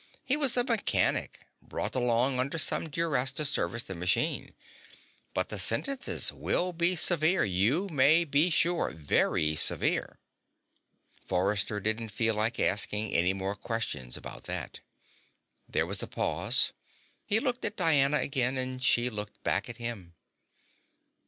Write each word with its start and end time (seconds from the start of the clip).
He 0.25 0.35
was 0.35 0.57
a 0.57 0.63
mechanic, 0.63 1.41
brought 1.61 1.93
along 1.93 2.39
under 2.39 2.57
some 2.57 2.89
duress 2.89 3.31
to 3.33 3.45
service 3.45 3.83
the 3.83 3.93
machine. 3.93 4.55
But 5.35 5.49
the 5.49 5.59
sentences 5.59 6.33
will 6.33 6.73
be 6.73 6.95
severe, 6.95 7.43
you 7.43 7.87
may 7.91 8.23
be 8.25 8.49
sure. 8.49 8.89
Very 8.89 9.55
severe." 9.55 10.17
Forrester 11.27 11.79
didn't 11.79 12.09
feel 12.09 12.33
like 12.33 12.59
asking 12.59 13.13
any 13.13 13.33
more 13.33 13.53
questions 13.53 14.17
about 14.17 14.45
that. 14.45 14.79
There 15.69 15.85
was 15.85 16.01
a 16.01 16.07
pause. 16.07 16.73
He 17.23 17.39
looked 17.39 17.63
at 17.63 17.77
Diana 17.77 18.17
again, 18.17 18.57
and 18.57 18.81
she 18.83 19.11
looked 19.11 19.43
back 19.43 19.69
at 19.69 19.77
him. 19.77 20.15